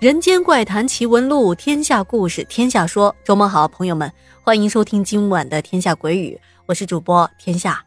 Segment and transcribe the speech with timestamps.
[0.00, 3.12] 人间怪谈奇闻录，天下故事天下说。
[3.24, 4.12] 周末好，朋友们，
[4.44, 7.84] 欢迎收听今晚的《天下鬼语》，我是主播天下。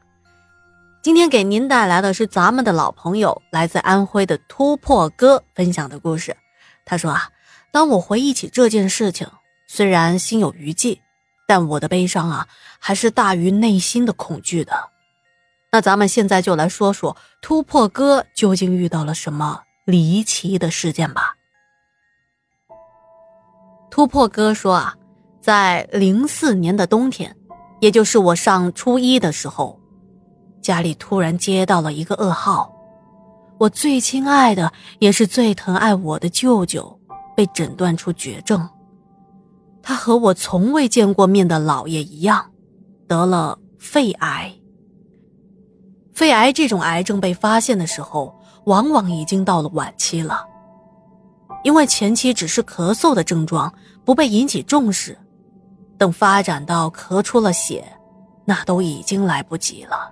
[1.02, 6.36] 今天给您带来的是咱们的老朋友，来自安徽的突破哥分享的故事。
[6.84, 7.30] 他说啊，
[7.72, 9.26] 当我回忆起这件事情，
[9.66, 11.00] 虽然心有余悸，
[11.48, 12.46] 但我的悲伤啊，
[12.78, 14.74] 还是大于内心的恐惧的。
[15.72, 21.38] 那咱们现在就来说说突破哥究竟遇到了什么离奇的事件吧。
[23.92, 24.96] 突破哥说啊，
[25.42, 27.36] 在零四年的冬天，
[27.82, 29.78] 也就是我上初一的时候，
[30.62, 32.74] 家里突然接到了一个噩耗，
[33.60, 36.98] 我最亲爱的也是最疼爱我的舅舅
[37.36, 38.68] 被诊断出绝症。
[39.84, 42.50] 他和我从未见过面的姥爷一样，
[43.10, 44.54] 得了肺癌。
[46.14, 50.46] 肺癌这种癌症被发现的时候，往往已经到了晚期了。
[51.64, 53.74] 因为前期只是咳嗽的症状，
[54.04, 55.18] 不被引起重视，
[55.98, 57.86] 等发展到咳出了血，
[58.46, 60.12] 那都已经来不及了。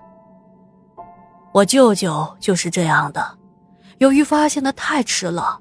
[1.51, 3.37] 我舅舅就是这样的，
[3.97, 5.59] 由于发现的太迟了，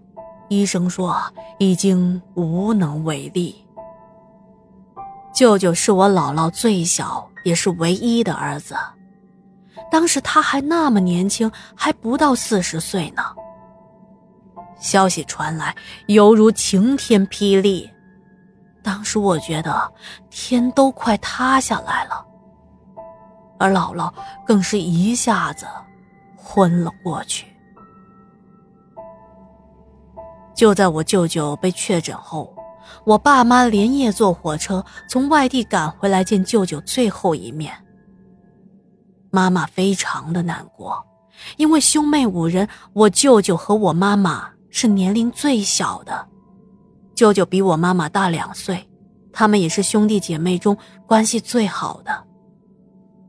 [0.48, 1.18] 医生说
[1.58, 3.64] 已经无能为力。
[5.32, 8.76] 舅舅是我姥姥最小也是唯一的儿子，
[9.90, 13.22] 当时他还那么年轻，还不到四十岁呢。
[14.78, 15.74] 消息传来，
[16.06, 17.88] 犹如晴天霹雳。
[18.82, 19.92] 当时我觉得
[20.30, 22.24] 天都快塌下来了，
[23.58, 24.12] 而姥姥
[24.46, 25.66] 更是一下子
[26.36, 27.46] 昏了过去。
[30.54, 32.52] 就在我舅舅被确诊后，
[33.04, 37.74] 我爸妈连夜坐火车从外地赶回来见舅舅最后一面。
[39.30, 41.04] 妈妈非常的难过，
[41.58, 44.50] 因为兄妹五人，我舅舅和我妈妈。
[44.70, 46.28] 是年龄最小的，
[47.14, 48.88] 舅舅比我妈妈大两岁，
[49.32, 52.24] 他们也是兄弟姐妹中关系最好的。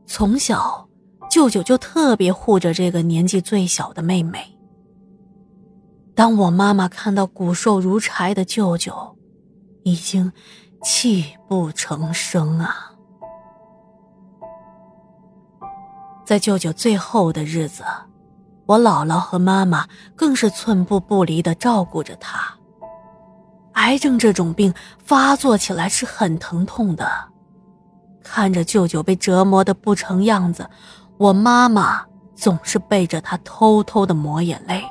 [0.06, 0.88] 从小，
[1.30, 4.58] 舅舅就特别护着这个年纪最小的妹妹。
[6.14, 9.16] 当我妈妈看到骨瘦如柴的舅舅，
[9.84, 10.30] 已经
[10.82, 12.92] 泣不成声啊！
[16.26, 17.82] 在舅舅最后的日子。
[18.70, 22.54] 我姥姥和妈妈更是寸步不离地照顾着他。
[23.72, 24.72] 癌症这种病
[25.02, 27.10] 发作起来是很疼痛的，
[28.22, 30.70] 看着舅舅被折磨得不成样子，
[31.16, 32.04] 我妈妈
[32.36, 34.84] 总是背着他偷偷地抹眼泪。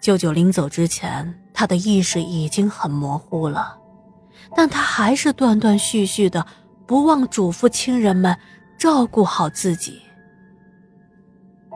[0.00, 3.76] 舅舅临走之前，他的意识已经很模糊了，
[4.56, 6.46] 但他还是断断续续的
[6.86, 8.34] 不忘嘱咐亲人们
[8.78, 10.00] 照顾好自己。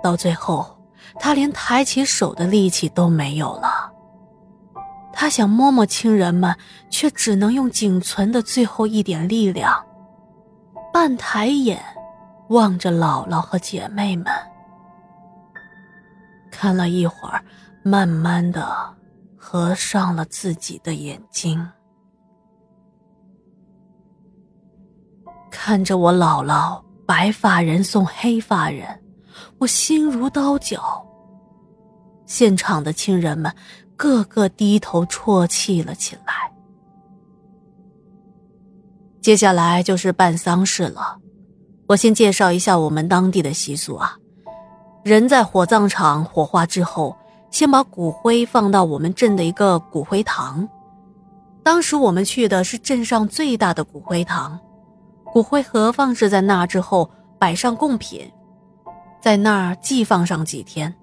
[0.05, 0.79] 到最后，
[1.19, 3.91] 他连抬起手的力气都没有了。
[5.15, 6.55] 他想摸摸亲人们，
[6.91, 9.83] 却只能用仅存的最后一点力量，
[10.93, 11.83] 半抬眼
[12.51, 14.27] 望着姥姥和姐妹们。
[16.51, 17.43] 看了一会儿，
[17.83, 18.95] 慢慢的
[19.39, 21.67] 合上了自己的眼睛，
[25.51, 29.01] 看着我姥姥白发人送黑发人。
[29.59, 31.05] 我心如刀绞。
[32.27, 33.53] 现场的亲人们
[33.97, 36.51] 个个低头啜泣了起来。
[39.21, 41.19] 接下来就是办丧事了。
[41.87, 44.17] 我先介绍一下我们当地的习俗啊。
[45.03, 47.15] 人在火葬场火化之后，
[47.51, 50.67] 先把骨灰放到我们镇的一个骨灰堂。
[51.63, 54.59] 当时我们去的是镇上最大的骨灰堂，
[55.25, 58.31] 骨灰盒放置在那之后，摆上贡品。
[59.25, 60.95] 在那儿寄放上几天，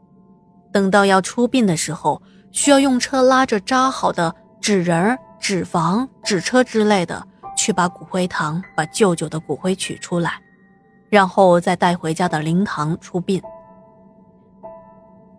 [0.72, 2.22] 等到要出殡的时候，
[2.52, 7.26] 需要用车拉着扎好的纸人、纸房、纸车之类的，
[7.58, 10.40] 去把骨灰堂把舅舅的骨灰取出来，
[11.10, 13.42] 然后再带回家的灵堂出殡。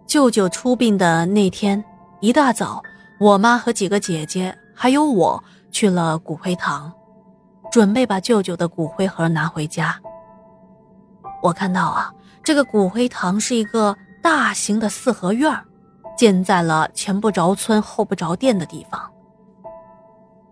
[0.04, 1.84] 舅舅出殡的那天
[2.18, 2.82] 一大早，
[3.20, 6.92] 我妈和几个姐姐还有我去了骨灰堂，
[7.70, 9.96] 准备把舅舅的骨灰盒拿回家。
[11.44, 12.12] 我看到啊。
[12.44, 15.56] 这个骨灰堂是一个大型的四合院
[16.16, 19.10] 建在了前不着村后不着店的地方。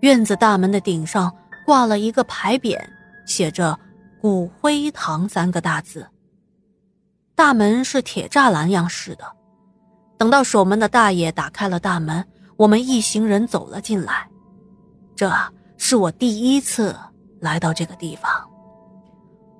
[0.00, 1.34] 院子大门的顶上
[1.66, 2.78] 挂了一个牌匾，
[3.26, 3.78] 写着
[4.20, 6.06] “骨灰堂”三个大字。
[7.34, 9.24] 大门是铁栅栏样式的。
[10.16, 12.24] 等到守门的大爷打开了大门，
[12.56, 14.28] 我们一行人走了进来。
[15.16, 15.30] 这
[15.76, 16.96] 是我第一次
[17.40, 18.30] 来到这个地方。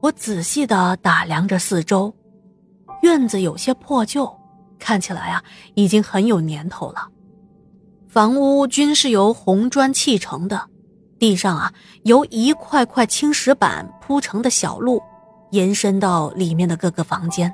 [0.00, 2.14] 我仔细地打量着四周。
[3.10, 4.32] 院子有些破旧，
[4.78, 5.42] 看起来啊
[5.74, 7.08] 已经很有年头了。
[8.06, 10.68] 房屋均是由红砖砌成的，
[11.18, 11.72] 地上啊
[12.04, 15.02] 由一块块青石板铺成的小路，
[15.50, 17.52] 延伸到里面的各个房间。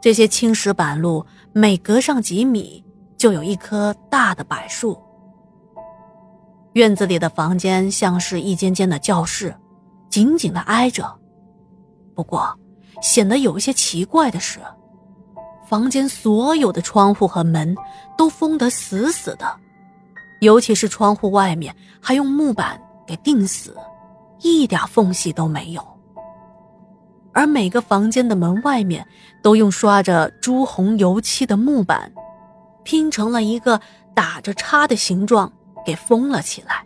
[0.00, 2.84] 这些青石板路每隔上几米，
[3.16, 4.96] 就有一棵大的柏树。
[6.74, 9.52] 院子里的房间像是一间间的教室，
[10.08, 11.12] 紧紧的挨着。
[12.14, 12.56] 不过，
[13.00, 14.58] 显得有一些奇怪的是。
[15.66, 17.76] 房间所有的窗户和门
[18.16, 19.46] 都封得死死的，
[20.40, 23.76] 尤其是窗户外面还用木板给钉死，
[24.40, 25.86] 一点缝隙都没有。
[27.34, 29.06] 而每个房间的门外面
[29.42, 32.10] 都用刷着朱红油漆的木板
[32.82, 33.78] 拼成了一个
[34.14, 35.52] 打着叉的形状，
[35.84, 36.82] 给封了起来。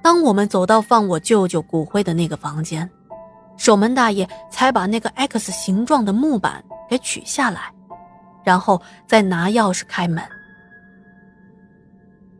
[0.00, 2.88] 当我们走到放我舅舅骨灰的那个房间，
[3.62, 6.64] 守门大爷才把那个 X 形状的木板。
[6.90, 7.72] 给取下来，
[8.44, 10.22] 然后再拿钥匙开门。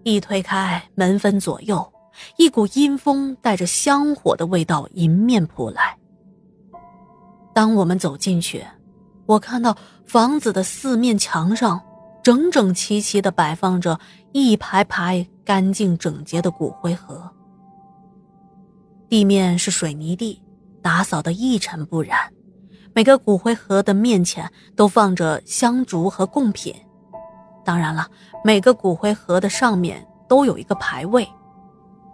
[0.03, 1.91] 一推开门，分左右，
[2.37, 5.97] 一股阴风带着香火的味道迎面扑来。
[7.55, 8.63] 当我们走进去，
[9.25, 9.75] 我看到
[10.05, 11.81] 房子的四面墙上
[12.23, 13.99] 整整齐齐的摆放着
[14.33, 17.31] 一排排干净整洁的骨灰盒，
[19.09, 20.43] 地面是水泥地，
[20.83, 22.19] 打扫的一尘不染。
[22.95, 26.75] 每个骨灰盒的面前都放着香烛和贡品，
[27.65, 28.07] 当然了，
[28.45, 31.27] 每个骨灰盒的上面都有一个牌位，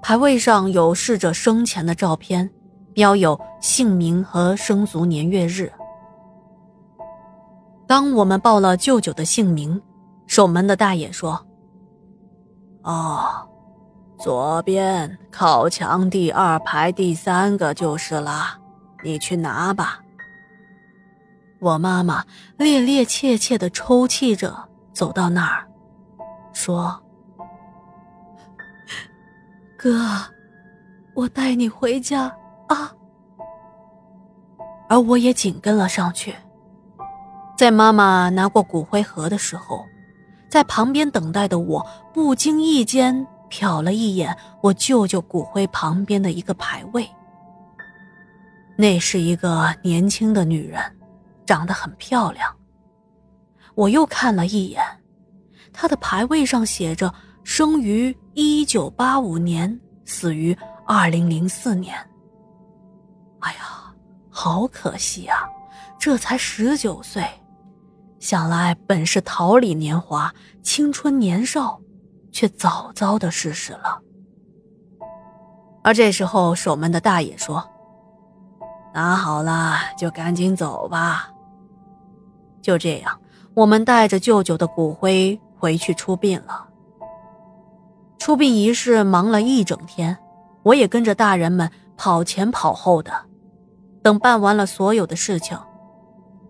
[0.01, 2.49] 牌位上有逝者生前的照片，
[2.93, 5.73] 标有姓名和生卒年月日。
[7.89, 9.83] 当我们报了舅舅的姓名，
[10.27, 11.45] 守门的大爷说
[12.85, 13.49] ：“哦，
[14.19, 18.59] 左边靠墙第二排第三个就是了，
[19.05, 20.01] 你去拿吧。”
[21.61, 22.25] 我妈妈
[22.59, 25.67] 趔趔趄趄的抽泣着走到那儿，
[26.53, 27.01] 说
[29.77, 30.01] ：“哥，
[31.15, 32.25] 我带你回家
[32.69, 32.93] 啊。”
[34.89, 36.35] 而我也紧跟了上去。
[37.57, 39.85] 在妈妈拿过骨灰盒的时候，
[40.49, 47.09] 在旁边等待的我不经意间瞟了一眼我舅舅骨灰旁边的一个牌位，
[48.77, 50.81] 那是一个年轻的女人。
[51.47, 52.55] 长得很漂亮。
[53.75, 54.85] 我又看了一眼，
[55.73, 57.11] 她的牌位上写着
[57.43, 60.55] “生于一九八五年，死于
[60.85, 61.97] 二零零四年”。
[63.41, 63.91] 哎呀，
[64.29, 65.49] 好可惜啊！
[65.99, 67.25] 这才十九岁，
[68.21, 70.31] 想来本是桃李年华、
[70.63, 71.81] 青春年少，
[72.31, 74.01] 却早早的逝世了。
[75.83, 77.67] 而这时候，守门的大爷说
[78.93, 81.31] ：“拿好了，就赶紧走吧。”
[82.61, 83.19] 就这样，
[83.55, 86.67] 我们带着舅舅的骨灰回去出殡了。
[88.19, 90.19] 出殡仪式忙了一整天，
[90.63, 93.13] 我也跟着大人们跑前跑后的。
[94.03, 95.59] 等办完了所有的事情，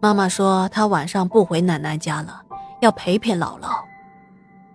[0.00, 2.42] 妈妈说她晚上不回奶奶家了，
[2.80, 3.84] 要陪陪姥姥。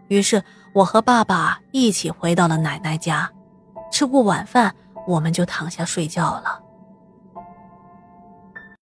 [0.08, 3.30] 于是我和爸爸一起回到了奶奶家，
[3.92, 4.74] 吃过晚饭，
[5.06, 6.63] 我们就躺下睡觉了。